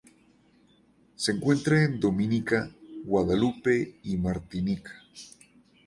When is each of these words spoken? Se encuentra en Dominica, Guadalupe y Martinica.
Se 1.15 1.31
encuentra 1.31 1.83
en 1.83 1.99
Dominica, 1.99 2.71
Guadalupe 3.03 3.99
y 4.01 4.17
Martinica. 4.17 4.93